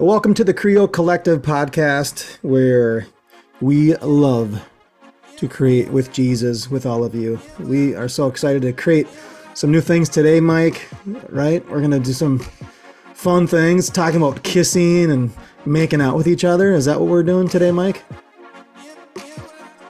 [0.00, 3.06] Welcome to the Creo Collective podcast, where
[3.60, 4.66] we love
[5.36, 7.38] to create with Jesus, with all of you.
[7.58, 9.06] We are so excited to create
[9.52, 10.88] some new things today, Mike.
[11.28, 11.62] Right?
[11.68, 12.38] We're going to do some
[13.12, 15.30] fun things, talking about kissing and
[15.66, 16.72] making out with each other.
[16.72, 18.02] Is that what we're doing today, Mike?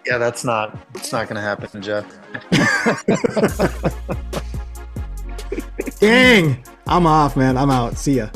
[0.04, 0.77] Yeah, that's not.
[0.96, 2.04] It's not going to happen, Jeff.
[6.00, 6.64] Dang!
[6.88, 7.56] I'm off, man.
[7.56, 7.96] I'm out.
[7.96, 8.30] See ya.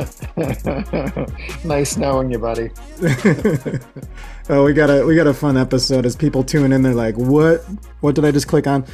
[1.64, 2.70] nice knowing you, buddy.
[4.48, 6.06] oh, we got a we got a fun episode.
[6.06, 7.60] As people tune in, they're like, "What?
[8.00, 8.84] What did I just click on?"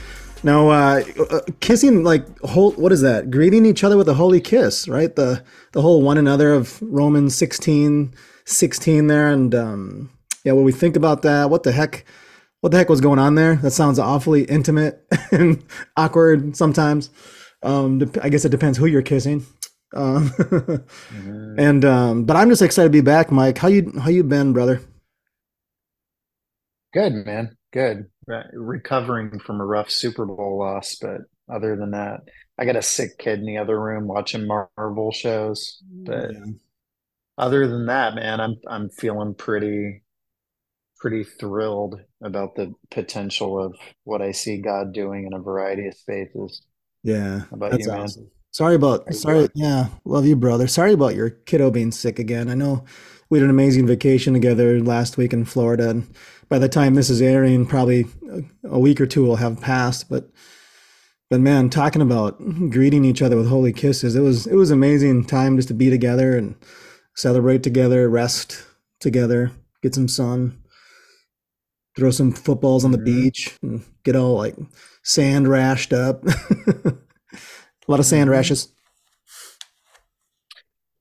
[0.43, 2.73] No, uh, uh, kissing like whole.
[2.73, 3.31] What is that?
[3.31, 5.15] Greeting each other with a holy kiss, right?
[5.15, 5.43] The
[5.73, 10.11] the whole one another of Romans 16, 16 there, and um,
[10.45, 12.05] yeah, when we think about that, what the heck?
[12.61, 13.57] What the heck was going on there?
[13.57, 15.65] That sounds awfully intimate and
[15.97, 17.11] awkward sometimes.
[17.63, 19.45] Um, I guess it depends who you're kissing.
[19.95, 21.59] Um, mm-hmm.
[21.59, 23.59] and um, but I'm just excited to be back, Mike.
[23.59, 24.81] How you how you been, brother?
[26.93, 27.57] Good, man.
[27.73, 28.07] Good.
[28.53, 32.21] recovering from a rough Super Bowl loss, but other than that,
[32.59, 35.83] I got a sick kid in the other room watching Marvel shows.
[35.83, 36.53] But yeah.
[37.39, 40.03] other than that, man, I'm I'm feeling pretty
[40.99, 45.95] pretty thrilled about the potential of what I see God doing in a variety of
[45.95, 46.63] spaces.
[47.03, 48.31] Yeah, How about that's you, awesome.
[48.57, 49.51] Sorry about sorry.
[49.55, 50.67] Yeah, love you, brother.
[50.67, 52.49] Sorry about your kiddo being sick again.
[52.49, 52.87] I know
[53.29, 56.11] we had an amazing vacation together last week in Florida, and
[56.49, 58.07] by the time this is airing, probably
[58.65, 60.09] a week or two will have passed.
[60.09, 60.31] But
[61.29, 62.39] but man, talking about
[62.71, 65.91] greeting each other with holy kisses, it was it was amazing time just to be
[65.91, 66.55] together and
[67.15, 68.65] celebrate together, rest
[69.01, 70.63] together, get some sun,
[71.95, 73.23] throw some footballs on the mm-hmm.
[73.23, 74.57] beach, and get all like
[75.03, 76.25] sand rashed up.
[77.87, 78.33] A lot of sand mm-hmm.
[78.33, 78.69] rashes.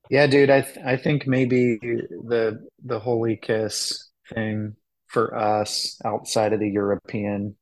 [0.09, 4.75] Yeah, dude, I th- I think maybe the the holy kiss thing
[5.07, 7.55] for us outside of the European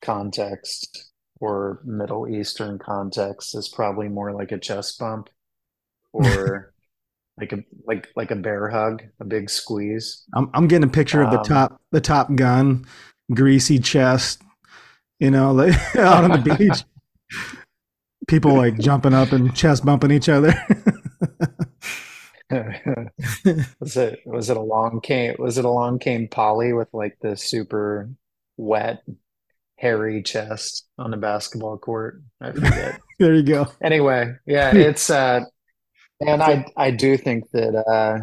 [0.00, 1.10] context
[1.40, 5.28] or Middle Eastern context is probably more like a chest bump
[6.12, 6.72] or
[7.38, 10.24] like a like like a bear hug, a big squeeze.
[10.32, 12.86] I'm I'm getting a picture of the um, top the top gun,
[13.34, 14.40] greasy chest,
[15.18, 16.82] you know, like out on the beach
[18.26, 20.54] people like jumping up and chest bumping each other.
[23.80, 27.16] was it was it a long cane was it a long cane Polly with like
[27.20, 28.10] the super
[28.56, 29.02] wet
[29.76, 32.22] hairy chest on the basketball court?
[32.40, 33.00] I forget.
[33.18, 33.66] there you go.
[33.82, 35.40] Anyway, yeah, it's uh
[36.20, 38.18] and I I do think that uh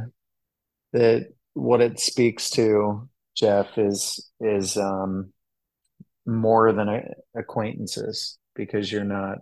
[0.93, 5.33] that what it speaks to Jeff is is um
[6.25, 7.03] more than
[7.35, 9.39] acquaintances because you're not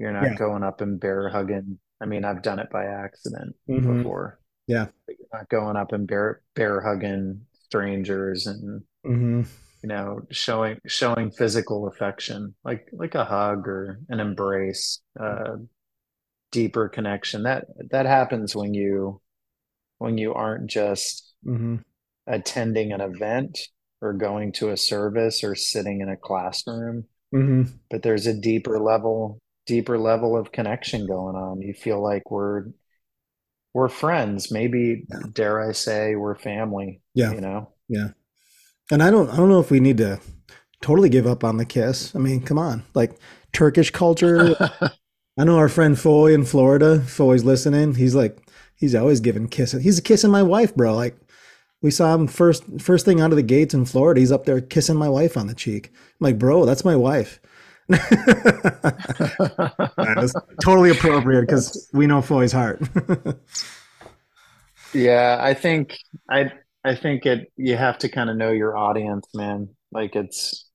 [0.00, 0.34] you're not yeah.
[0.34, 1.78] going up and bear hugging.
[2.00, 3.98] I mean, I've done it by accident mm-hmm.
[3.98, 4.40] before.
[4.66, 4.86] Yeah.
[5.06, 9.42] But you're not going up and bear bear hugging strangers and mm-hmm.
[9.82, 15.56] you know, showing showing physical affection, like like a hug or an embrace, uh
[16.50, 17.42] deeper connection.
[17.42, 19.20] That that happens when you
[19.98, 21.76] when you aren't just mm-hmm.
[22.26, 23.58] attending an event
[24.00, 27.04] or going to a service or sitting in a classroom.
[27.34, 27.72] Mm-hmm.
[27.90, 31.60] But there's a deeper level deeper level of connection going on.
[31.60, 32.66] You feel like we're
[33.74, 34.50] we're friends.
[34.50, 35.20] Maybe yeah.
[35.32, 37.02] dare I say we're family.
[37.14, 37.32] Yeah.
[37.32, 37.72] You know?
[37.88, 38.08] Yeah.
[38.90, 40.20] And I don't I don't know if we need to
[40.80, 42.14] totally give up on the kiss.
[42.14, 42.84] I mean, come on.
[42.94, 43.18] Like
[43.52, 44.56] Turkish culture.
[45.38, 47.00] I know our friend Foy in Florida.
[47.00, 47.94] Foy's listening.
[47.94, 48.38] He's like,
[48.74, 49.82] he's always giving kisses.
[49.82, 50.94] He's kissing my wife, bro.
[50.94, 51.16] Like
[51.82, 54.20] we saw him first first thing out of the gates in Florida.
[54.20, 55.90] He's up there kissing my wife on the cheek.
[55.94, 57.40] I'm like, bro, that's my wife.
[59.96, 62.80] That's totally appropriate because we know Foy's heart.
[64.94, 66.52] yeah, I think I
[66.84, 69.68] I think it you have to kind of know your audience, man.
[69.92, 70.68] Like it's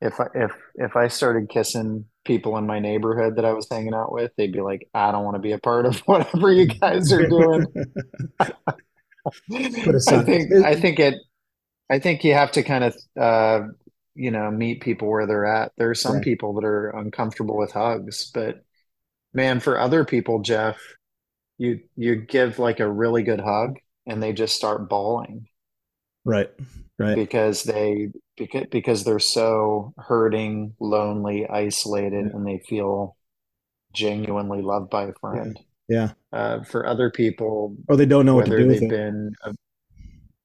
[0.00, 3.94] if I if if I started kissing people in my neighborhood that I was hanging
[3.94, 6.66] out with, they'd be like, I don't want to be a part of whatever you
[6.66, 7.66] guys are doing.
[8.40, 11.14] I think I think it
[11.90, 13.60] I think you have to kind of uh,
[14.16, 17.72] you know meet people where they're at there are some people that are uncomfortable with
[17.72, 18.64] hugs but
[19.32, 20.78] man for other people jeff
[21.58, 25.46] you you give like a really good hug and they just start bawling
[26.24, 26.50] right
[26.98, 32.36] right because they because because they're so hurting lonely isolated yeah.
[32.36, 33.16] and they feel
[33.92, 35.58] genuinely loved by a friend
[35.88, 36.38] yeah, yeah.
[36.38, 38.90] Uh, for other people or they don't know what to do with it.
[38.90, 39.34] been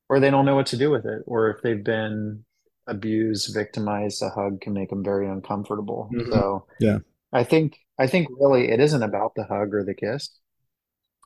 [0.10, 2.44] or they don't know what to do with it or if they've been
[2.92, 6.10] abuse, victimize, a hug can make them very uncomfortable.
[6.14, 6.32] Mm-hmm.
[6.32, 7.00] So yeah,
[7.34, 10.30] I think I think really it isn't about the hug or the kiss.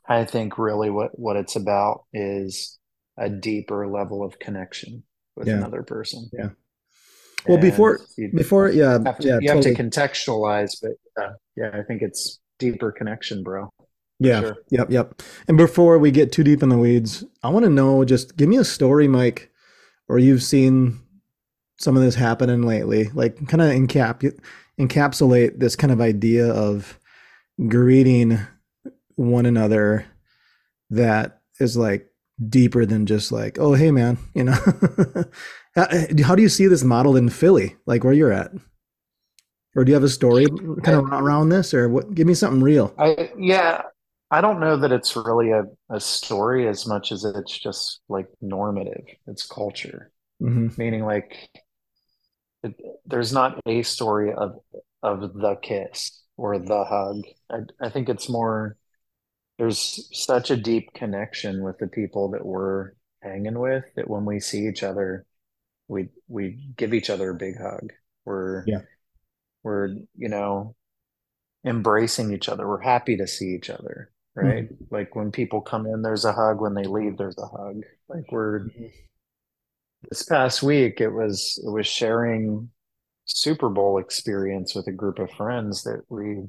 [0.08, 2.78] I think really what what it's about is
[3.18, 5.02] a deeper level of connection
[5.36, 5.54] with yeah.
[5.54, 6.30] another person.
[6.32, 6.50] Yeah.
[7.46, 9.74] Well, and before you, before yeah, have to, yeah, you totally.
[9.74, 13.70] have to contextualize, but uh, yeah, I think it's deeper connection, bro.
[14.18, 14.40] Yeah.
[14.40, 14.56] Sure.
[14.70, 14.90] Yep.
[14.90, 15.22] Yep.
[15.48, 18.48] And before we get too deep in the weeds, I want to know just give
[18.48, 19.50] me a story, Mike,
[20.08, 21.00] or you've seen
[21.78, 24.38] some of this happening lately, like kind of encap
[24.78, 26.98] encapsulate this kind of idea of
[27.68, 28.38] greeting
[29.14, 30.06] one another
[30.90, 32.06] that is like
[32.48, 34.56] deeper than just like, oh, hey, man, you know.
[35.74, 38.52] how, do you see this modeled in Philly, like where you're at?
[39.74, 40.46] Or do you have a story
[40.82, 42.14] kind of around this, or what?
[42.14, 42.94] Give me something real.
[42.98, 43.82] I, yeah,
[44.30, 48.26] I don't know that it's really a, a story as much as it's just like
[48.40, 49.04] normative.
[49.26, 50.10] It's culture,
[50.42, 50.68] mm-hmm.
[50.78, 51.36] meaning like
[52.62, 52.74] it,
[53.06, 54.60] there's not a story of
[55.02, 57.22] of the kiss or the hug.
[57.50, 58.76] I, I think it's more
[59.58, 62.92] there's such a deep connection with the people that we're
[63.22, 65.24] hanging with that when we see each other,
[65.88, 67.92] we we give each other a big hug.
[68.24, 68.80] We're yeah.
[69.62, 70.74] we're you know
[71.64, 72.66] embracing each other.
[72.68, 74.64] We're happy to see each other, right?
[74.64, 74.94] Mm-hmm.
[74.94, 76.60] Like when people come in, there's a hug.
[76.60, 77.82] When they leave, there's a hug.
[78.08, 78.86] Like we're mm-hmm.
[80.08, 82.70] This past week, it was it was sharing
[83.24, 86.44] Super Bowl experience with a group of friends that we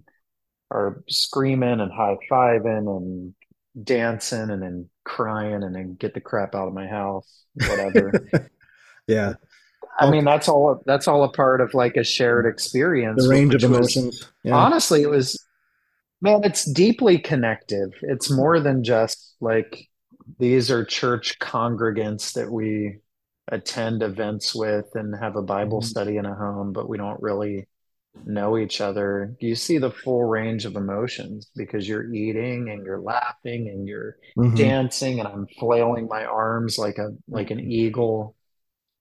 [0.71, 3.33] are screaming and high fiving and
[3.83, 8.11] dancing and then crying and then get the crap out of my house, whatever.
[9.07, 9.33] yeah.
[9.99, 13.23] I mean, that's all, that's all a part of like a shared experience.
[13.23, 14.05] The range of emotions.
[14.05, 14.55] Was, yeah.
[14.55, 15.43] Honestly, it was,
[16.21, 17.89] man, it's deeply connective.
[18.03, 19.87] It's more than just like,
[20.37, 22.97] these are church congregants that we
[23.49, 25.87] attend events with and have a Bible mm-hmm.
[25.87, 27.67] study in a home, but we don't really
[28.25, 32.99] know each other, you see the full range of emotions because you're eating and you're
[32.99, 34.55] laughing and you're mm-hmm.
[34.55, 38.35] dancing and I'm flailing my arms like a like an eagle.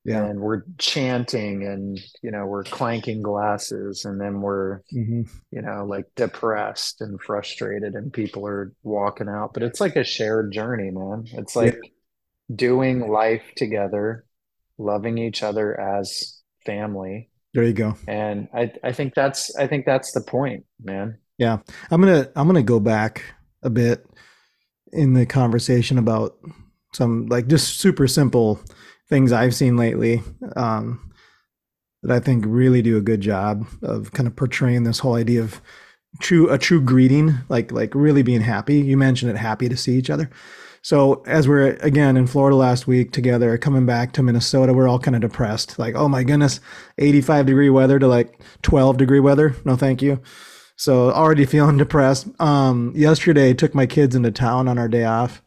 [0.05, 0.25] Yeah.
[0.25, 5.23] And we're chanting and you know, we're clanking glasses and then we're mm-hmm.
[5.51, 9.53] you know, like depressed and frustrated and people are walking out.
[9.53, 11.25] But it's like a shared journey, man.
[11.33, 11.91] It's like yeah.
[12.55, 14.25] doing life together,
[14.79, 17.97] loving each other as family there you go.
[18.07, 21.17] And I, I think that's I think that's the point, man.
[21.39, 21.61] Yeah.
[21.91, 23.23] I'm gonna I'm gonna go back
[23.63, 24.07] a bit
[24.93, 26.37] in the conversation about
[26.93, 28.61] some like just super simple
[29.09, 30.23] things I've seen lately
[30.55, 31.11] um,
[32.03, 35.41] that I think really do a good job of kind of portraying this whole idea
[35.41, 35.63] of
[36.21, 38.83] true a true greeting, like like really being happy.
[38.83, 40.29] You mentioned it, happy to see each other.
[40.87, 45.01] So as we're again in Florida last week together, coming back to Minnesota, we're all
[45.01, 45.81] kind of depressed.
[45.81, 46.61] Like, oh my goodness,
[46.99, 49.57] 85 degree weather to like 12 degree weather.
[49.65, 50.23] No, thank you.
[50.77, 52.29] So already feeling depressed.
[52.41, 55.43] Um, yesterday, took my kids into town on our day off,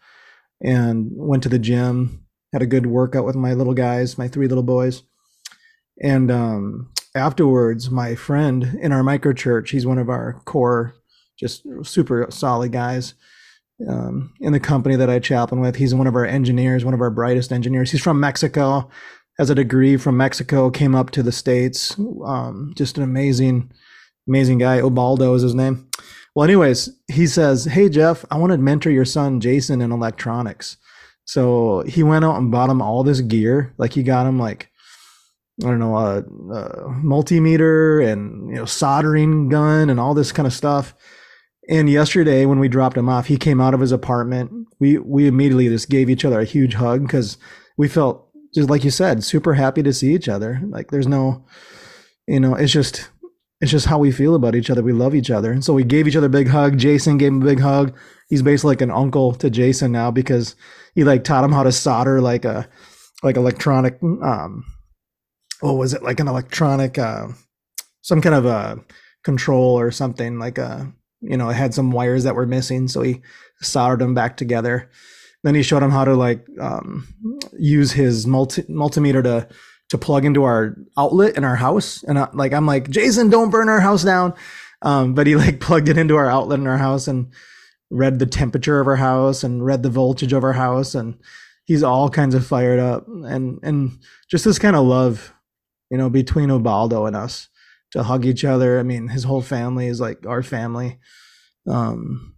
[0.61, 2.25] and went to the gym.
[2.51, 5.03] Had a good workout with my little guys, my three little boys.
[6.03, 10.95] And um, afterwards, my friend in our micro church, he's one of our core,
[11.39, 13.13] just super solid guys
[13.87, 15.75] um, in the company that I chaplain with.
[15.75, 17.91] He's one of our engineers, one of our brightest engineers.
[17.91, 18.89] He's from Mexico,
[19.37, 21.97] has a degree from Mexico, came up to the States.
[22.25, 23.71] Um, just an amazing,
[24.27, 24.81] amazing guy.
[24.81, 25.87] Ubaldo is his name.
[26.35, 30.77] Well, anyways, he says, Hey, Jeff, I want to mentor your son, Jason, in electronics.
[31.25, 33.73] So he went out and bought him all this gear.
[33.77, 34.69] Like he got him like,
[35.63, 40.47] I don't know, a, a multimeter and, you know, soldering gun and all this kind
[40.47, 40.95] of stuff
[41.69, 44.51] and yesterday, when we dropped him off, he came out of his apartment.
[44.79, 47.37] We we immediately just gave each other a huge hug because
[47.77, 50.61] we felt just like you said, super happy to see each other.
[50.67, 51.45] Like there's no,
[52.27, 53.09] you know, it's just
[53.61, 54.81] it's just how we feel about each other.
[54.81, 56.79] We love each other, and so we gave each other a big hug.
[56.79, 57.95] Jason gave him a big hug.
[58.29, 60.55] He's basically like an uncle to Jason now because
[60.95, 62.67] he like taught him how to solder like a
[63.21, 64.63] like electronic um
[65.59, 67.27] what was it like an electronic uh
[68.01, 68.79] some kind of a
[69.23, 73.01] control or something like a you know, it had some wires that were missing, so
[73.01, 73.21] he
[73.61, 74.89] soldered them back together.
[75.43, 77.07] Then he showed him how to like um,
[77.57, 79.47] use his multi- multimeter to
[79.89, 82.03] to plug into our outlet in our house.
[82.03, 84.35] And I, like I'm like, Jason, don't burn our house down.
[84.81, 87.33] Um, but he like plugged it into our outlet in our house and
[87.89, 91.17] read the temperature of our house and read the voltage of our house and
[91.65, 93.97] he's all kinds of fired up and and
[94.29, 95.33] just this kind of love
[95.89, 97.49] you know between Ubaldo and us
[97.91, 98.79] to hug each other.
[98.79, 100.99] I mean, his whole family is like our family.
[101.67, 102.35] Um,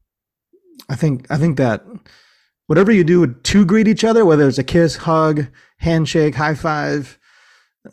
[0.89, 1.85] I think I think that
[2.67, 7.17] whatever you do to greet each other, whether it's a kiss, hug, handshake, high five,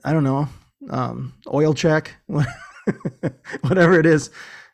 [0.04, 0.48] I don't know,
[0.90, 2.14] um, oil check,
[3.62, 4.30] whatever it is,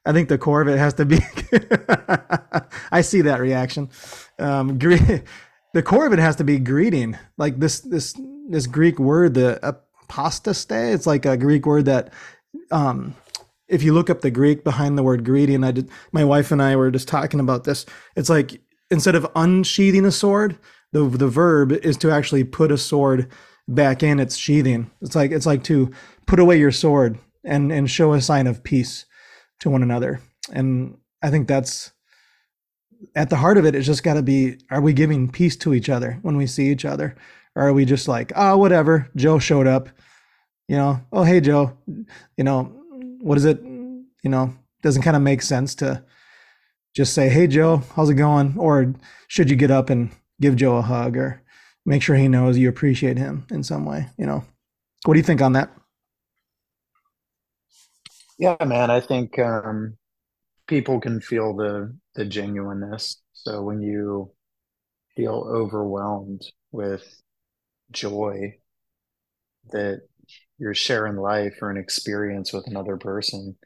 [0.06, 1.18] I think the core of it has to be.
[2.92, 3.90] I see that reaction.
[4.38, 8.14] Um, the core of it has to be greeting, like this this
[8.48, 10.70] this Greek word, the apostaste.
[10.70, 12.12] It's like a Greek word that,
[12.70, 13.14] um,
[13.68, 15.90] if you look up the Greek behind the word greedy, and I did.
[16.12, 17.86] My wife and I were just talking about this.
[18.16, 20.58] It's like instead of unsheathing a sword,
[20.92, 23.30] the the verb is to actually put a sword
[23.66, 24.90] back in its sheathing.
[25.00, 25.90] It's like it's like to
[26.26, 29.06] put away your sword and and show a sign of peace
[29.60, 30.20] to one another.
[30.52, 31.92] And I think that's
[33.14, 33.74] at the heart of it.
[33.74, 36.70] It's just got to be: Are we giving peace to each other when we see
[36.70, 37.16] each other?
[37.56, 39.08] Or are we just like, oh, whatever?
[39.16, 39.88] Joe showed up,
[40.68, 41.00] you know.
[41.12, 41.76] Oh, hey, Joe.
[42.36, 42.64] You know,
[43.20, 43.60] what is it?
[43.62, 46.04] You know, doesn't kind of make sense to
[46.94, 48.56] just say, hey, Joe, how's it going?
[48.56, 48.94] Or
[49.28, 51.42] should you get up and give Joe a hug or
[51.84, 54.08] make sure he knows you appreciate him in some way?
[54.16, 54.44] You know,
[55.04, 55.70] what do you think on that?
[58.38, 59.96] Yeah, man, I think um,
[60.66, 63.20] people can feel the the genuineness.
[63.32, 64.32] So when you
[65.16, 66.42] feel overwhelmed
[66.72, 67.04] with
[67.90, 68.54] joy
[69.70, 70.02] that
[70.58, 73.56] you're sharing life or an experience with another person,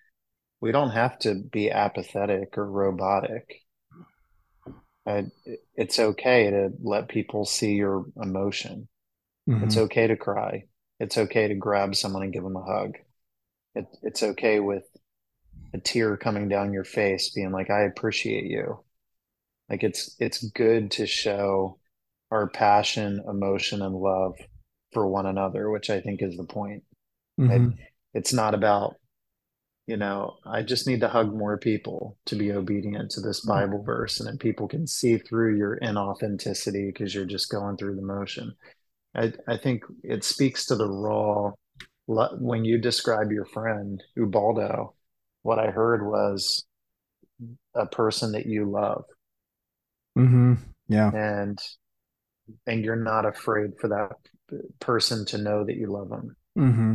[0.60, 3.62] we don't have to be apathetic or robotic.
[5.74, 8.88] it's okay to let people see your emotion.
[9.48, 9.64] Mm-hmm.
[9.64, 10.64] It's okay to cry.
[11.00, 12.96] It's okay to grab someone and give them a hug.
[13.74, 14.84] It, it's okay with
[15.72, 18.84] a tear coming down your face, being like, "I appreciate you."
[19.68, 21.78] Like it's it's good to show
[22.30, 24.34] our passion, emotion, and love
[24.92, 26.82] for one another, which I think is the point.
[27.38, 27.70] Mm-hmm.
[27.70, 27.78] It,
[28.14, 28.94] it's not about,
[29.86, 33.66] you know, I just need to hug more people to be obedient to this mm-hmm.
[33.66, 37.96] Bible verse, and then people can see through your inauthenticity because you're just going through
[37.96, 38.54] the motion.
[39.14, 41.52] I, I think it speaks to the raw
[42.08, 44.94] when you describe your friend Ubaldo,
[45.42, 46.64] what I heard was
[47.74, 49.04] a person that you love.
[50.16, 50.54] Mm-hmm.
[50.88, 51.10] Yeah.
[51.10, 51.58] And
[52.66, 54.12] and you're not afraid for that
[54.80, 56.36] person to know that you love them.
[56.56, 56.94] Mm-hmm.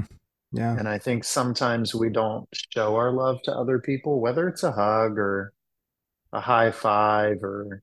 [0.51, 0.77] Yeah.
[0.77, 4.71] And I think sometimes we don't show our love to other people, whether it's a
[4.71, 5.53] hug or
[6.31, 7.81] a high five or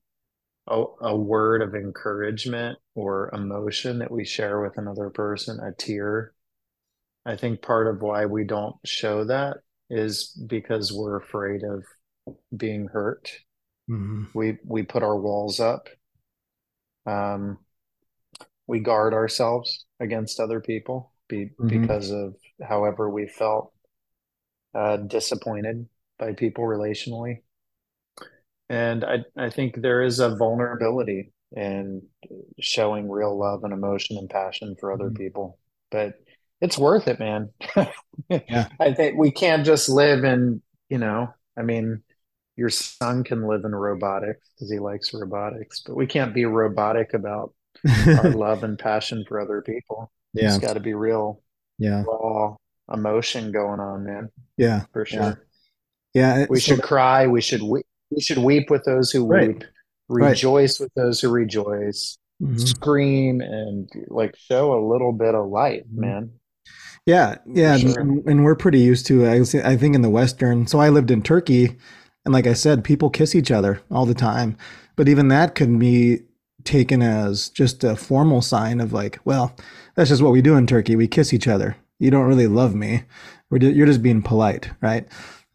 [0.67, 6.33] a, a word of encouragement or emotion that we share with another person, a tear
[7.25, 9.57] I think part of why we don't show that
[9.89, 11.83] is because we're afraid of
[12.55, 13.31] being hurt.
[13.89, 14.23] Mm-hmm.
[14.33, 15.87] We we put our walls up.
[17.05, 17.59] Um,
[18.71, 21.67] we guard ourselves against other people be, mm-hmm.
[21.67, 22.35] because of
[22.65, 23.73] however we felt
[24.73, 27.41] uh, disappointed by people relationally.
[28.69, 32.03] And I, I think there is a vulnerability in
[32.61, 35.21] showing real love and emotion and passion for other mm-hmm.
[35.21, 35.59] people.
[35.89, 36.13] But
[36.61, 37.49] it's worth it, man.
[38.29, 38.69] yeah.
[38.79, 42.03] I think we can't just live in, you know, I mean,
[42.55, 47.13] your son can live in robotics because he likes robotics, but we can't be robotic
[47.13, 47.53] about
[48.07, 50.11] our love and passion for other people.
[50.33, 50.47] Yeah.
[50.47, 51.41] It's got to be real,
[51.77, 52.55] yeah, raw
[52.93, 54.29] emotion going on, man.
[54.57, 55.45] Yeah, for sure.
[56.13, 57.27] Yeah, yeah we so should cry.
[57.27, 59.49] We should we, we should weep with those who right.
[59.49, 59.63] weep,
[60.09, 60.85] rejoice right.
[60.85, 62.57] with those who rejoice, mm-hmm.
[62.57, 66.01] scream and like show a little bit of light, mm-hmm.
[66.01, 66.31] man.
[67.05, 67.99] Yeah, yeah, sure.
[67.99, 69.25] and, and, we're pretty used to.
[69.25, 70.67] I, I think in the Western.
[70.67, 71.77] So I lived in Turkey,
[72.25, 74.55] and like I said, people kiss each other all the time.
[74.95, 76.19] But even that could be
[76.63, 79.55] taken as just a formal sign of like, well,
[79.95, 80.95] that's just what we do in Turkey.
[80.95, 81.75] We kiss each other.
[81.99, 83.03] You don't really love me.
[83.51, 85.07] you're just being polite, right?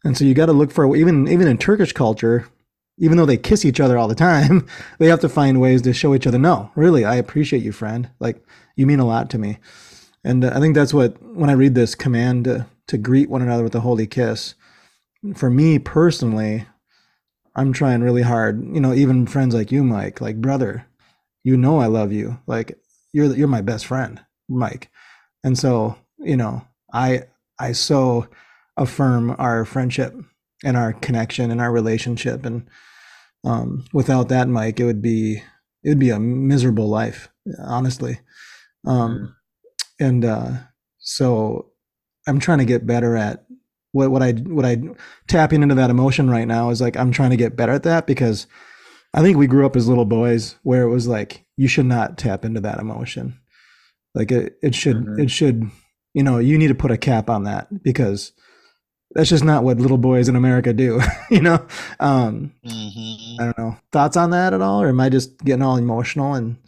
[0.03, 2.47] And so you got to look for even even in Turkish culture,
[2.97, 4.67] even though they kiss each other all the time,
[4.99, 8.09] they have to find ways to show each other, no, really, I appreciate you, friend.
[8.19, 8.43] Like
[8.75, 9.57] you mean a lot to me.
[10.23, 13.41] And uh, I think that's what, when I read this command to, to greet one
[13.41, 14.55] another with a holy kiss,
[15.35, 16.65] for me personally,
[17.55, 18.63] I'm trying really hard.
[18.73, 20.85] You know, even friends like you, Mike, like brother,
[21.47, 22.37] you know I love you.
[22.45, 22.77] Like
[23.13, 24.89] you're you're my best friend, Mike.
[25.45, 27.23] And so, you know, I
[27.57, 28.27] I so
[28.75, 30.13] affirm our friendship
[30.65, 32.45] and our connection and our relationship.
[32.45, 32.67] And
[33.45, 35.41] um, without that, Mike, it would be
[35.83, 37.29] it would be a miserable life,
[37.63, 38.19] honestly.
[38.85, 39.33] Um,
[40.01, 40.51] and uh,
[40.97, 41.71] so
[42.27, 43.45] I'm trying to get better at
[43.93, 44.81] what what I what I
[45.29, 48.05] tapping into that emotion right now is like I'm trying to get better at that
[48.05, 48.47] because
[49.17, 52.19] I think we grew up as little boys where it was like you should not
[52.19, 53.39] tap into that emotion.
[54.13, 55.21] Like it it should mm-hmm.
[55.21, 55.71] it should
[56.13, 58.31] you know you need to put a cap on that because
[59.15, 61.65] that's just not what little boys in America do, you know.
[61.99, 63.41] Um, mm-hmm.
[63.41, 66.35] I don't know thoughts on that at all, or am I just getting all emotional
[66.35, 66.57] and?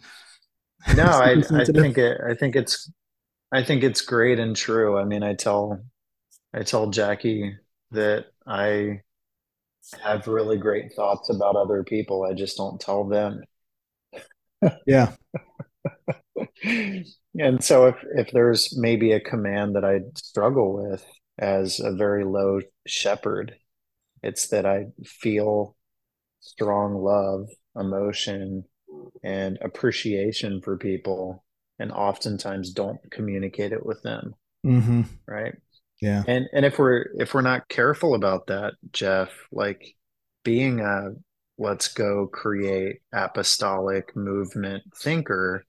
[0.96, 2.18] No, I, I think it.
[2.26, 2.90] I think it's
[3.52, 4.98] I think it's great and true.
[4.98, 5.84] I mean, I tell
[6.52, 7.54] I tell Jackie
[7.92, 9.02] that I
[10.02, 12.24] have really great thoughts about other people.
[12.24, 13.42] I just don't tell them.
[14.86, 15.12] yeah.
[17.38, 21.04] and so if if there's maybe a command that I struggle with
[21.38, 23.54] as a very low shepherd,
[24.22, 25.76] it's that I feel
[26.40, 28.64] strong love, emotion,
[29.22, 31.44] and appreciation for people
[31.78, 34.34] and oftentimes don't communicate it with them.
[34.64, 35.02] Mm-hmm.
[35.26, 35.54] Right.
[36.00, 36.22] Yeah.
[36.26, 39.94] And and if we're if we're not careful about that, Jeff, like
[40.44, 41.10] being a
[41.58, 45.64] let's go create apostolic movement thinker,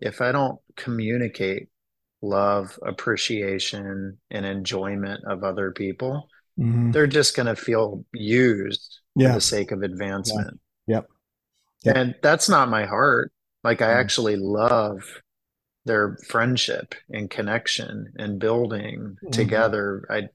[0.00, 1.68] if I don't communicate
[2.22, 6.90] love, appreciation, and enjoyment of other people, mm-hmm.
[6.90, 9.28] they're just going to feel used yeah.
[9.28, 10.58] for the sake of advancement.
[10.86, 10.96] Yeah.
[10.96, 11.08] Yep.
[11.84, 11.96] yep.
[11.96, 13.32] And that's not my heart.
[13.62, 14.00] Like, I mm-hmm.
[14.00, 15.04] actually love
[15.84, 19.30] their friendship and connection and building mm-hmm.
[19.30, 20.06] together.
[20.10, 20.28] I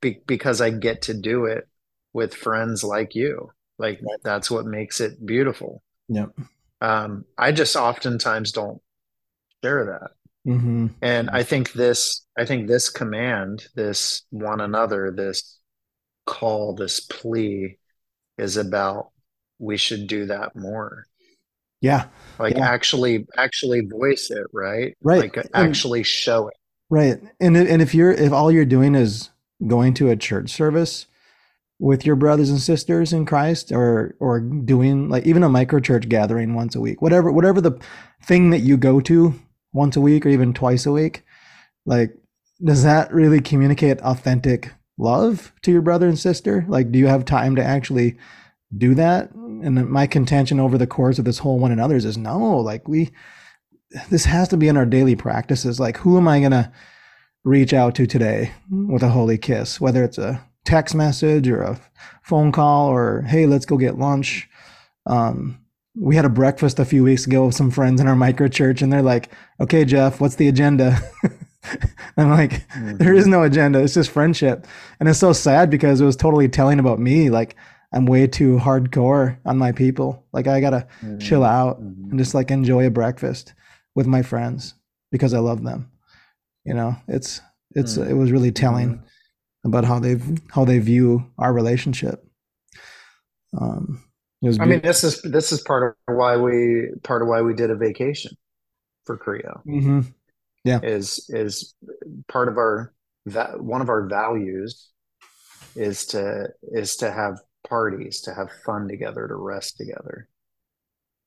[0.00, 1.68] be, because I get to do it
[2.12, 3.50] with friends like you.
[3.78, 5.82] Like that's what makes it beautiful.
[6.08, 6.30] Yep.
[6.80, 8.80] Um, I just oftentimes don't
[9.62, 10.50] share that.
[10.50, 10.88] Mm-hmm.
[11.00, 15.58] And I think this, I think this command, this one another, this
[16.26, 17.78] call, this plea
[18.38, 19.10] is about
[19.58, 21.06] we should do that more.
[21.82, 22.06] Yeah.
[22.38, 22.68] Like yeah.
[22.70, 24.96] actually actually voice it, right?
[25.02, 25.34] Right.
[25.36, 26.54] Like actually and, show it.
[26.88, 27.20] Right.
[27.40, 29.30] And and if you're if all you're doing is
[29.66, 31.06] going to a church service
[31.78, 36.08] with your brothers and sisters in Christ or or doing like even a micro church
[36.08, 37.78] gathering once a week, whatever whatever the
[38.24, 39.34] thing that you go to
[39.72, 41.24] once a week or even twice a week,
[41.84, 42.14] like
[42.64, 46.64] does that really communicate authentic love to your brother and sister?
[46.68, 48.16] Like do you have time to actually
[48.76, 49.30] do that.
[49.32, 53.10] And my contention over the course of this whole one another's is no, like we,
[54.10, 55.78] this has to be in our daily practices.
[55.78, 56.72] Like, who am I going to
[57.44, 59.80] reach out to today with a holy kiss?
[59.80, 61.80] Whether it's a text message or a
[62.22, 64.48] phone call or, hey, let's go get lunch.
[65.06, 65.58] Um,
[65.94, 68.80] we had a breakfast a few weeks ago with some friends in our micro church,
[68.80, 69.30] and they're like,
[69.60, 70.98] okay, Jeff, what's the agenda?
[72.16, 72.96] I'm like, mm-hmm.
[72.96, 73.80] there is no agenda.
[73.80, 74.66] It's just friendship.
[74.98, 77.30] And it's so sad because it was totally telling about me.
[77.30, 77.56] Like,
[77.92, 80.24] I'm way too hardcore on my people.
[80.32, 81.18] Like I gotta mm-hmm.
[81.18, 82.10] chill out mm-hmm.
[82.10, 83.54] and just like enjoy a breakfast
[83.94, 84.74] with my friends
[85.10, 85.90] because I love them.
[86.64, 87.40] You know, it's
[87.74, 88.10] it's mm-hmm.
[88.10, 89.68] it was really telling mm-hmm.
[89.68, 90.16] about how they
[90.50, 92.24] how they view our relationship.
[93.58, 94.02] Um,
[94.44, 97.70] I mean, this is this is part of why we part of why we did
[97.70, 98.36] a vacation
[99.04, 99.62] for CREO.
[99.66, 100.00] Mm-hmm.
[100.64, 101.74] Yeah, is is
[102.28, 102.92] part of our
[103.26, 104.88] that one of our values
[105.76, 107.40] is to is to have
[107.72, 110.28] parties, to have fun together, to rest together.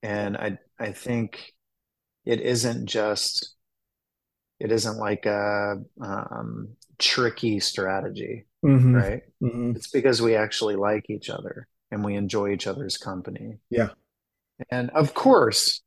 [0.03, 1.53] And I I think
[2.23, 3.55] it isn't just
[4.60, 8.95] it isn't like a um, tricky strategy, mm-hmm.
[8.95, 9.23] right?
[9.41, 9.71] Mm-hmm.
[9.75, 13.58] It's because we actually like each other and we enjoy each other's company.
[13.71, 13.89] Yeah.
[14.69, 15.81] And of course,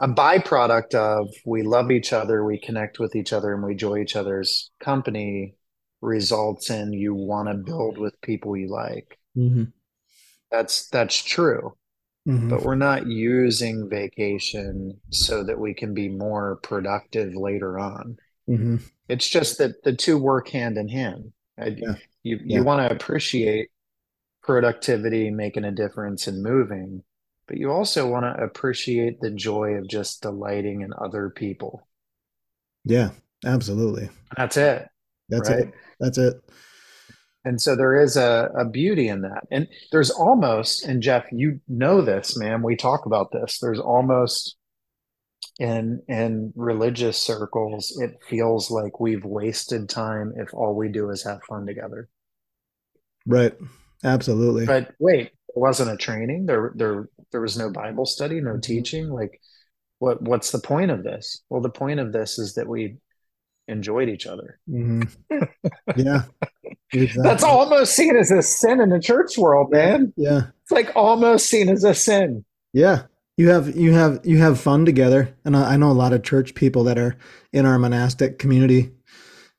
[0.00, 3.98] a byproduct of we love each other, we connect with each other, and we enjoy
[3.98, 5.56] each other's company
[6.00, 9.18] results in you want to build with people you like.
[9.36, 9.64] Mm-hmm.
[10.50, 11.76] That's that's true.
[12.28, 12.50] Mm-hmm.
[12.50, 18.16] But we're not using vacation so that we can be more productive later on.
[18.48, 18.76] Mm-hmm.
[19.08, 21.32] It's just that the two work hand in hand.
[21.58, 21.94] Yeah.
[22.22, 22.58] You yeah.
[22.58, 23.70] you want to appreciate
[24.42, 27.02] productivity, making a difference, and moving,
[27.48, 31.86] but you also want to appreciate the joy of just delighting in other people.
[32.84, 33.10] Yeah,
[33.44, 34.10] absolutely.
[34.36, 34.88] That's it.
[35.28, 35.60] That's right?
[35.60, 35.74] it.
[35.98, 36.34] That's it
[37.44, 39.44] and so there is a, a beauty in that.
[39.50, 43.58] And there's almost and jeff you know this man we talk about this.
[43.58, 44.56] There's almost
[45.58, 51.24] in in religious circles it feels like we've wasted time if all we do is
[51.24, 52.08] have fun together.
[53.26, 53.54] Right.
[54.04, 54.66] Absolutely.
[54.66, 56.46] But wait it wasn't a training?
[56.46, 58.60] There there there was no bible study no mm-hmm.
[58.60, 59.08] teaching?
[59.08, 59.40] Like
[59.98, 61.42] what what's the point of this?
[61.50, 62.98] Well the point of this is that we
[63.66, 64.60] enjoyed each other.
[64.68, 65.44] Mm-hmm.
[65.96, 66.22] yeah
[66.92, 67.22] Exactly.
[67.22, 70.12] That's almost seen as a sin in the church world, man.
[70.16, 70.42] Yeah.
[70.62, 72.44] It's like almost seen as a sin.
[72.72, 73.04] Yeah.
[73.38, 75.34] You have you have you have fun together.
[75.44, 77.16] And I, know a lot of church people that are
[77.52, 78.90] in our monastic community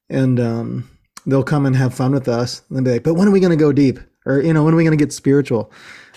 [0.10, 0.90] and um,
[1.26, 3.40] they'll come and have fun with us and they'll be like, but when are we
[3.40, 4.00] gonna go deep?
[4.26, 5.72] Or, you know, when are we gonna get spiritual?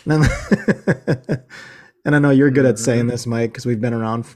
[0.04, 0.24] And,
[2.04, 4.26] and I know you're good at saying this, Mike, because we've been around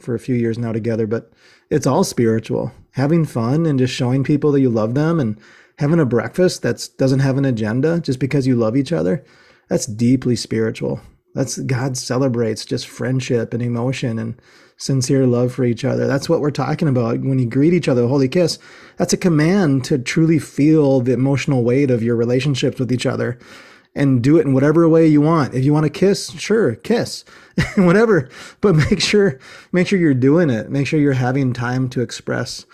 [0.00, 1.30] for a few years now together, but
[1.70, 2.72] it's all spiritual.
[2.92, 5.38] Having fun and just showing people that you love them and
[5.78, 9.24] having a breakfast that doesn't have an agenda just because you love each other,
[9.68, 11.00] that's deeply spiritual.
[11.34, 14.40] That's God celebrates just friendship and emotion and
[14.76, 16.06] sincere love for each other.
[16.06, 18.58] That's what we're talking about when you greet each other, holy kiss.
[18.98, 23.38] That's a command to truly feel the emotional weight of your relationships with each other.
[23.94, 25.54] and do it in whatever way you want.
[25.54, 27.24] If you want to kiss, sure, kiss,
[27.76, 28.28] whatever.
[28.60, 29.38] But make sure
[29.72, 30.70] make sure you're doing it.
[30.70, 32.64] Make sure you're having time to express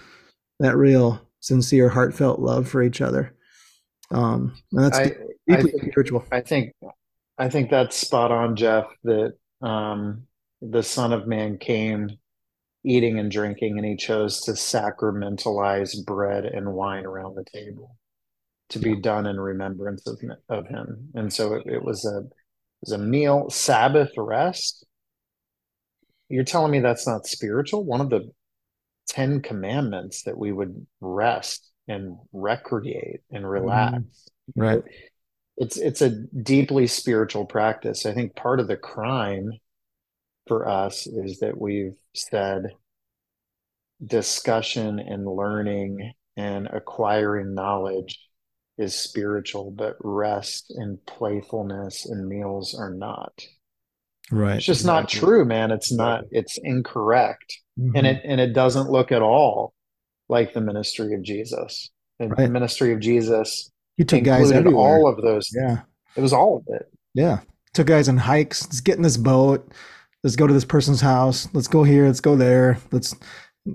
[0.61, 3.35] that real, sincere, heartfelt love for each other.
[4.11, 6.25] Um, and that's I, deeply I think, spiritual.
[6.33, 6.73] I think
[7.37, 8.87] I think that's spot on, Jeff.
[9.05, 10.25] That um,
[10.61, 12.11] the Son of Man came
[12.85, 17.97] eating and drinking, and he chose to sacramentalize bread and wine around the table
[18.71, 21.09] to be done in remembrance of, of him.
[21.15, 24.87] And so it, it was a it was a meal, Sabbath rest.
[26.29, 27.85] You're telling me that's not spiritual?
[27.85, 28.31] One of the
[29.09, 33.97] Ten Commandments that we would rest and recreate and relax.
[33.97, 34.61] Mm-hmm.
[34.61, 34.83] Right.
[35.57, 38.07] It's it's a deeply spiritual practice.
[38.07, 39.51] I think part of the crime
[40.47, 42.67] for us is that we've said
[44.05, 48.21] discussion and learning and acquiring knowledge
[48.79, 53.43] is spiritual, but rest and playfulness and meals are not.
[54.31, 54.57] Right.
[54.57, 55.01] It's just exactly.
[55.01, 55.71] not true, man.
[55.71, 57.59] It's not, it's incorrect.
[57.79, 57.97] Mm-hmm.
[57.97, 59.73] And it and it doesn't look at all
[60.29, 61.91] like the ministry of Jesus.
[62.19, 62.47] And right.
[62.47, 64.85] the ministry of Jesus he took guys everywhere.
[64.85, 65.49] all of those.
[65.55, 65.83] Yeah.
[66.17, 66.91] It was all of it.
[67.15, 67.41] Yeah.
[67.75, 68.65] Took guys on hikes.
[68.65, 69.73] Let's get in this boat.
[70.25, 71.49] Let's go to this person's house.
[71.53, 72.07] Let's go here.
[72.07, 72.79] Let's go there.
[72.91, 73.15] Let's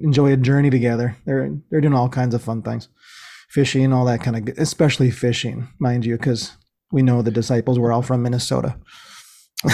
[0.01, 1.15] enjoy a journey together.
[1.25, 2.89] They're they're doing all kinds of fun things
[3.53, 6.57] fishing, all that kind of, especially fishing, mind you, because
[6.91, 8.75] we know the disciples were all from Minnesota.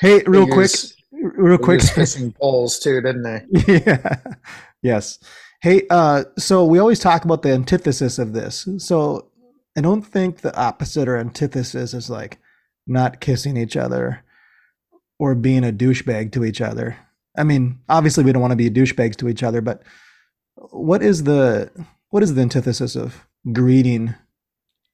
[0.00, 0.70] hey, real quick,
[1.12, 3.42] real quick, fishing poles too, didn't they?
[3.86, 4.16] Yeah.
[4.82, 5.18] Yes.
[5.60, 8.68] Hey, uh, so we always talk about the antithesis of this.
[8.78, 9.28] So
[9.76, 12.38] I don't think the opposite or antithesis is like
[12.86, 14.24] not kissing each other
[15.20, 16.96] or being a douchebag to each other.
[17.38, 19.82] I mean, obviously we don't want to be douchebags to each other, but
[20.70, 21.70] what is the
[22.10, 24.14] what is the antithesis of greeting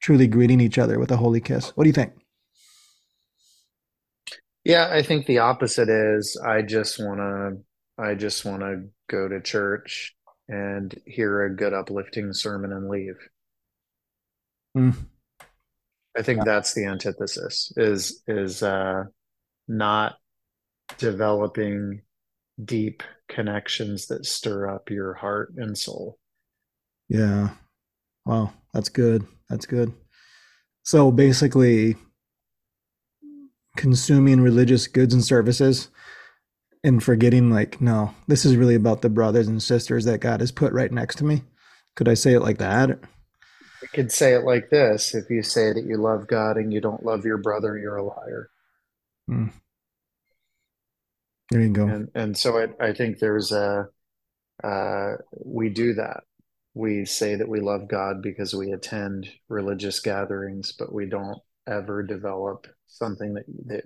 [0.01, 2.13] truly greeting each other with a holy kiss what do you think
[4.65, 9.29] yeah i think the opposite is i just want to i just want to go
[9.29, 10.15] to church
[10.49, 13.17] and hear a good uplifting sermon and leave
[14.77, 14.95] mm.
[16.17, 16.45] i think yeah.
[16.45, 19.05] that's the antithesis is is uh
[19.69, 20.17] not
[20.97, 22.01] developing
[22.63, 26.19] deep connections that stir up your heart and soul.
[27.09, 27.51] Yeah.
[28.25, 29.27] Wow, that's good.
[29.49, 29.93] That's good.
[30.83, 31.97] So basically
[33.79, 35.89] consuming religious goods and services
[36.83, 40.53] and forgetting like no, this is really about the brothers and sisters that God has
[40.53, 41.43] put right next to me.
[41.97, 42.91] Could I say it like that?
[42.91, 45.15] You could say it like this.
[45.15, 48.05] If you say that you love God and you don't love your brother, you're a
[48.05, 48.51] liar.
[49.31, 49.53] Mm.
[51.51, 51.87] There you go.
[51.87, 53.89] And and so it, I think there's a
[54.63, 56.25] uh, we do that.
[56.75, 61.39] We say that we love God because we attend religious gatherings, but we don't
[61.69, 63.85] ever develop something that that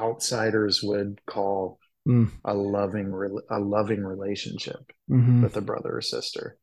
[0.00, 2.30] outsiders would call mm.
[2.44, 3.12] a loving
[3.50, 5.42] a loving relationship mm-hmm.
[5.42, 6.58] with a brother or sister.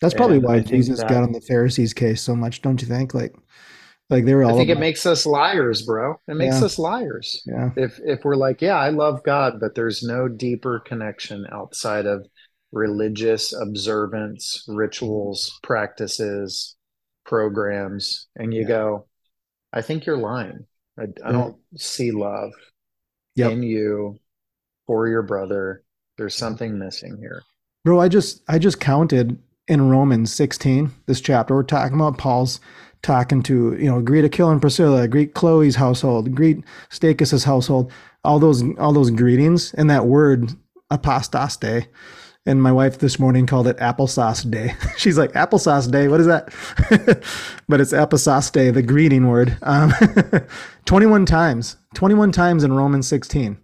[0.00, 2.86] That's probably and why Jesus that, got on the Pharisees' case so much, don't you
[2.86, 3.14] think?
[3.14, 3.34] Like
[4.10, 4.54] like they were all.
[4.54, 6.20] I think about- it makes us liars, bro.
[6.28, 6.64] It makes yeah.
[6.64, 7.42] us liars.
[7.46, 7.70] Yeah.
[7.76, 12.26] If if we're like, yeah, I love God, but there's no deeper connection outside of
[12.72, 16.76] religious observance, rituals, practices,
[17.24, 18.68] programs, and you yeah.
[18.68, 19.06] go,
[19.72, 20.66] I think you're lying.
[20.98, 22.52] I, I don't see love
[23.36, 23.52] yep.
[23.52, 24.18] in you
[24.86, 25.84] for your brother.
[26.16, 27.42] There's something missing here.
[27.84, 32.58] Bro, I just I just counted in Romans 16, this chapter, we're talking about Paul's
[33.02, 37.92] talking to, you know, greet Aquila and Priscilla, greet Chloe's household, greet Stachys's household,
[38.24, 40.50] all those all those greetings and that word
[40.90, 41.88] apostaste.
[42.48, 44.74] And my wife this morning called it applesauce day.
[44.96, 46.48] She's like, applesauce day, what is that?
[47.68, 49.58] but it's apostaste, the greeting word.
[49.60, 49.92] Um,
[50.86, 53.58] 21 times, 21 times in Romans 16.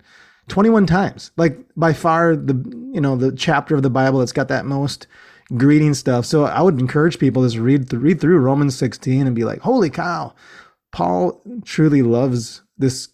[0.49, 1.31] 21 times.
[1.39, 2.53] Like by far the
[2.93, 5.07] you know the chapter of the Bible that's got that most
[5.57, 6.27] greeting stuff.
[6.27, 9.61] So I would encourage people to just read read through Romans 16 and be like,
[9.61, 10.35] "Holy cow,
[10.93, 13.09] Paul truly loves this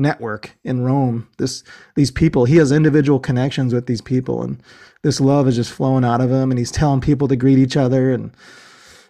[0.00, 1.28] network in Rome.
[1.38, 1.62] This
[1.94, 4.60] these people, he has individual connections with these people, and
[5.02, 6.50] this love is just flowing out of him.
[6.50, 8.32] And he's telling people to greet each other, and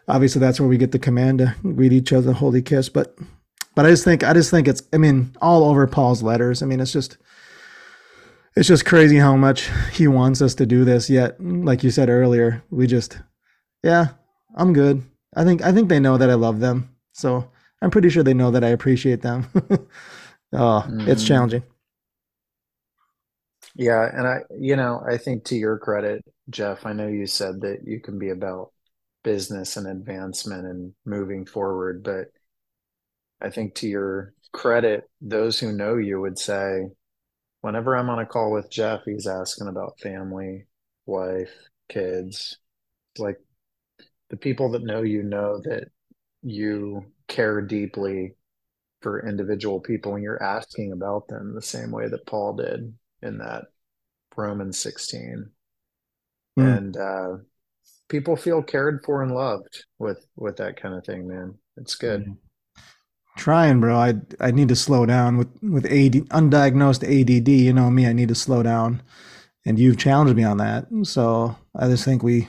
[0.09, 2.89] obviously that's where we get the command to greet each other, holy kiss.
[2.89, 3.17] But
[3.75, 6.63] but I just think I just think it's I mean all over Paul's letters.
[6.63, 7.17] I mean it's just
[8.57, 12.09] it's just crazy how much he wants us to do this yet like you said
[12.09, 13.21] earlier we just
[13.83, 14.09] yeah
[14.57, 15.03] i'm good
[15.37, 17.49] i think i think they know that i love them so
[17.83, 19.47] i'm pretty sure they know that i appreciate them
[20.53, 21.09] oh mm.
[21.09, 21.63] it's challenging
[23.81, 27.61] yeah and i you know i think to your credit jeff i know you said
[27.61, 28.71] that you can be about
[29.23, 32.03] business and advancement and moving forward.
[32.03, 32.29] But
[33.41, 36.89] I think to your credit, those who know you would say,
[37.61, 40.67] whenever I'm on a call with Jeff, he's asking about family,
[41.07, 41.53] wife,
[41.89, 42.59] kids.
[43.19, 43.39] Like
[44.31, 45.89] the people that know you know that
[46.43, 48.35] you care deeply
[49.03, 53.39] for individual people and you're asking about them the same way that Paul did in
[53.39, 53.65] that
[54.37, 55.51] Romans 16.
[56.59, 56.77] Mm.
[56.77, 57.37] And uh,
[58.09, 61.55] people feel cared for and loved with with that kind of thing, man.
[61.77, 62.27] It's good.
[62.27, 62.37] Mm.
[63.37, 63.97] Trying, bro.
[63.97, 67.49] I I need to slow down with with AD, undiagnosed ADD.
[67.49, 68.07] You know me.
[68.07, 69.03] I need to slow down,
[69.65, 70.87] and you've challenged me on that.
[71.05, 72.49] So I just think we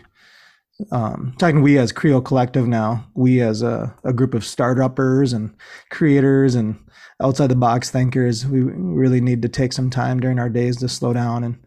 [0.91, 5.55] um, talking we as Creo Collective now, we as a, a group of startuppers and
[5.89, 6.77] creators and
[7.21, 10.89] outside the box thinkers, we really need to take some time during our days to
[10.89, 11.57] slow down and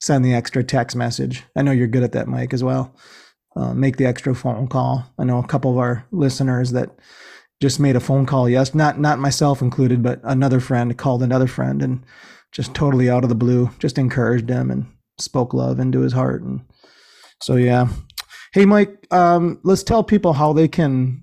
[0.00, 1.44] send the extra text message.
[1.56, 2.94] I know you're good at that, Mike, as well.
[3.56, 5.04] Uh, make the extra phone call.
[5.18, 6.90] I know a couple of our listeners that
[7.62, 8.48] just made a phone call.
[8.48, 12.04] Yes, not not myself included, but another friend called another friend and
[12.50, 14.86] just totally out of the blue, just encouraged him and
[15.18, 16.42] spoke love into his heart.
[16.42, 16.62] And
[17.40, 17.88] so, yeah,
[18.54, 21.20] Hey, Mike, um, let's tell people how they can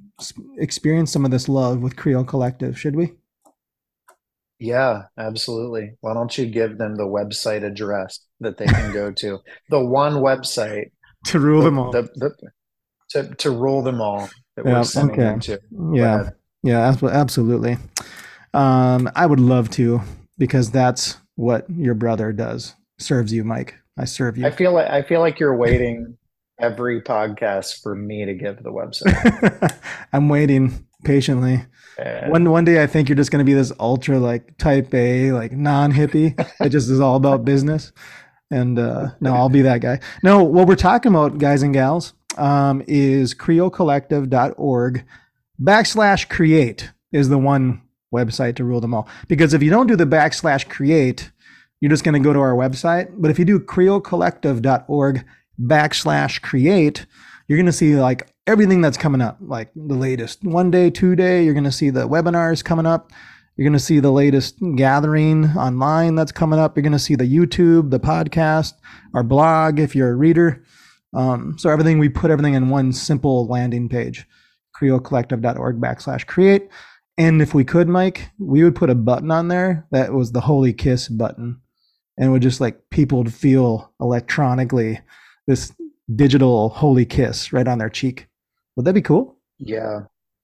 [0.58, 3.14] experience some of this love with Creo Collective, should we?
[4.60, 5.94] Yeah, absolutely.
[6.02, 9.40] Why don't you give them the website address that they can go to?
[9.70, 10.92] The one website
[11.28, 11.92] to rule the, them all.
[11.94, 12.36] The, the,
[13.12, 15.24] to, to rule them all that yeah, we're sending okay.
[15.24, 15.60] them to.
[15.94, 16.30] Yeah.
[16.64, 17.78] Yeah, absolutely.
[18.54, 20.02] Um, I would love to
[20.38, 22.76] because that's what your brother does.
[23.00, 23.76] Serves you, Mike.
[23.98, 24.46] I serve you.
[24.46, 26.18] I feel like I feel like you're waiting
[26.62, 29.78] every podcast for me to give the website.
[30.14, 31.66] I'm waiting patiently.
[31.98, 34.94] And one one day I think you're just going to be this ultra like type
[34.94, 37.92] A like non hippie that just is all about business.
[38.50, 40.00] And uh, no, I'll be that guy.
[40.24, 45.06] No, what we're talking about, guys and gals, um, is creocollective.org
[45.62, 47.82] backslash create is the one
[48.14, 49.08] website to rule them all.
[49.28, 51.32] Because if you don't do the backslash create,
[51.80, 53.10] you're just going to go to our website.
[53.16, 55.26] But if you do creocollective.org
[55.62, 57.06] backslash create,
[57.48, 61.16] you're going to see like everything that's coming up, like the latest one day, two
[61.16, 61.44] day.
[61.44, 63.12] You're going to see the webinars coming up.
[63.56, 66.76] You're going to see the latest gathering online that's coming up.
[66.76, 68.74] You're going to see the YouTube, the podcast,
[69.14, 70.64] our blog if you're a reader.
[71.14, 74.26] Um, so everything we put everything in one simple landing page,
[74.76, 76.70] creocollective.org backslash create.
[77.18, 80.42] And if we could, Mike, we would put a button on there that was the
[80.42, 81.60] holy kiss button
[82.18, 85.02] and would just like people feel electronically
[85.48, 85.74] this
[86.16, 88.28] digital holy kiss right on their cheek.
[88.76, 89.38] Would that be cool?
[89.58, 90.02] Yeah.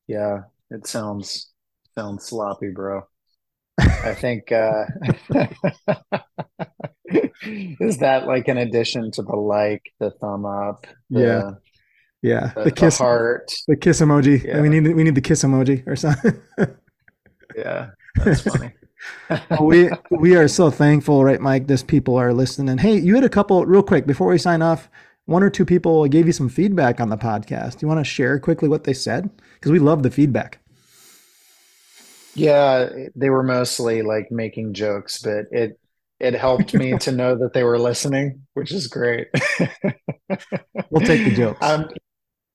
[0.07, 0.43] Yeah.
[0.69, 1.51] It sounds
[1.97, 3.03] sounds sloppy, bro.
[3.79, 4.85] I think uh
[7.11, 10.87] is that like an addition to the like, the thumb up?
[11.09, 11.51] The, yeah.
[12.21, 12.51] Yeah.
[12.55, 13.53] The, the kiss the heart.
[13.67, 14.43] The kiss emoji.
[14.43, 14.61] Yeah.
[14.61, 16.39] We need we need the kiss emoji or something.
[17.55, 17.89] yeah.
[18.15, 18.73] That's funny.
[19.59, 21.67] We we are so thankful, right, Mike?
[21.67, 22.77] This people are listening.
[22.77, 24.89] Hey, you had a couple real quick before we sign off.
[25.25, 27.81] One or two people gave you some feedback on the podcast.
[27.81, 29.29] You want to share quickly what they said?
[29.55, 30.59] Because we love the feedback.
[32.33, 35.79] Yeah, they were mostly like making jokes, but it
[36.19, 39.27] it helped me to know that they were listening, which is great.
[40.89, 41.59] we'll take the jokes.
[41.61, 41.89] I'm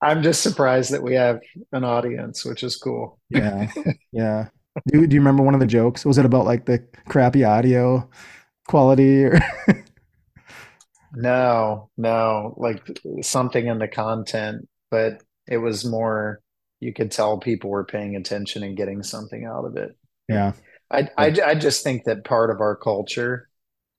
[0.00, 1.40] I'm just surprised that we have
[1.72, 3.20] an audience, which is cool.
[3.28, 3.70] Yeah,
[4.12, 4.48] yeah.
[4.88, 6.04] Do, do you remember one of the jokes?
[6.04, 8.08] Was it about like the crappy audio
[8.68, 9.38] quality or?
[11.14, 16.40] no, no, like something in the content, but it was more.
[16.80, 19.96] You could tell people were paying attention and getting something out of it.
[20.28, 20.52] Yeah,
[20.90, 23.48] I, I, I just think that part of our culture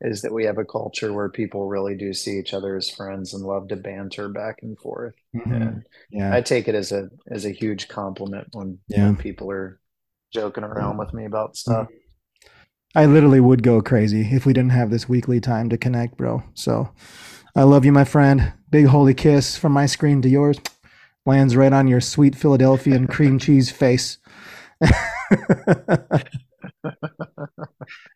[0.02, 3.34] is that we have a culture where people really do see each other as friends
[3.34, 5.16] and love to banter back and forth.
[5.36, 5.54] Mm-hmm.
[5.54, 6.36] And yeah.
[6.36, 9.06] I take it as a as a huge compliment when, yeah.
[9.06, 9.80] when people are
[10.34, 11.00] joking around mm.
[11.00, 11.88] with me about stuff.
[11.88, 12.50] Mm.
[12.96, 16.44] I literally would go crazy if we didn't have this weekly time to connect, bro.
[16.54, 16.92] So
[17.56, 18.54] I love you, my friend.
[18.70, 20.58] Big holy kiss from my screen to yours.
[21.26, 24.20] Lands right on your sweet Philadelphian cream cheese face.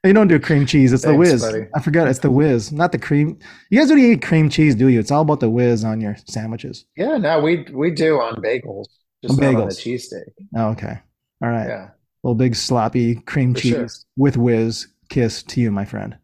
[0.03, 0.93] you don't do cream cheese.
[0.93, 1.41] It's Thanks, the whiz.
[1.41, 1.67] Buddy.
[1.73, 2.07] I forgot.
[2.07, 3.39] It's the whiz, not the cream.
[3.71, 4.99] You guys don't eat cream cheese, do you?
[4.99, 6.85] It's all about the whiz on your sandwiches.
[6.95, 8.87] Yeah, no, we we do on bagels.
[9.23, 9.61] Just on bagels.
[9.61, 10.25] on a cheesesteak.
[10.55, 10.99] Oh, okay.
[11.41, 11.67] All right.
[11.67, 11.89] Yeah
[12.27, 13.89] little big sloppy cream For cheese sure.
[14.17, 16.17] with whiz kiss to you, my friend.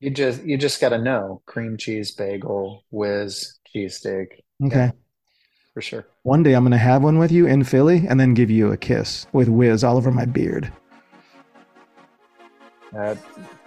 [0.00, 4.28] You just you just got to know cream cheese bagel whiz cheesesteak.
[4.64, 4.76] Okay.
[4.76, 4.90] Yeah,
[5.74, 6.06] for sure.
[6.22, 8.78] One day I'm gonna have one with you in Philly and then give you a
[8.78, 10.72] kiss with whiz all over my beard.
[12.92, 13.18] That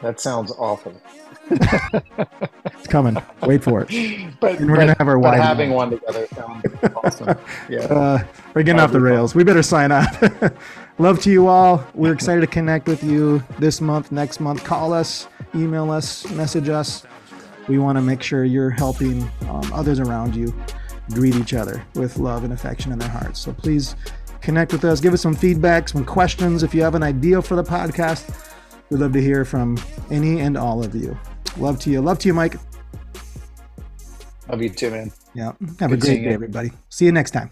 [0.02, 1.00] that sounds awful.
[1.50, 3.18] It's coming.
[3.44, 3.90] Wait for it.
[4.40, 6.64] But, and we're but, gonna have our but having one together sounds
[6.96, 7.38] awesome.
[7.70, 7.80] Yeah.
[7.80, 9.36] Uh, we're getting off the rails.
[9.36, 10.08] We better sign up.
[10.98, 11.84] Love to you all.
[11.94, 14.64] We're excited to connect with you this month, next month.
[14.64, 17.06] Call us, email us, message us.
[17.68, 20.54] We want to make sure you're helping um, others around you
[21.12, 23.40] greet each other with love and affection in their hearts.
[23.40, 23.96] So please
[24.42, 25.00] connect with us.
[25.00, 26.64] Give us some feedback, some questions.
[26.64, 28.54] If you have an idea for the podcast,
[28.90, 29.78] we'd love to hear from
[30.12, 31.18] any and all of you.
[31.58, 32.02] Love to you.
[32.02, 32.56] Love to you, Mike.
[34.50, 35.12] Love you too, man.
[35.34, 35.54] Yeah.
[35.80, 36.72] Have Good a great day, everybody.
[36.90, 37.52] See you next time.